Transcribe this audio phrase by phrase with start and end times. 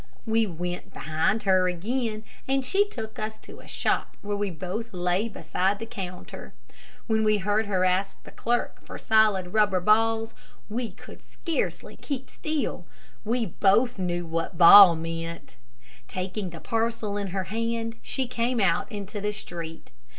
[0.25, 4.91] We went behind her again, and she took us to a shop where we both
[4.95, 6.55] lay beside the counter.
[7.05, 10.33] When we heard her ask the clerk for solid rubber balls,
[10.69, 12.87] we could scarcely keep still.
[13.23, 15.55] We both knew what "ball" meant.
[16.07, 19.91] Taking the parcel in her hand, she came out into the street.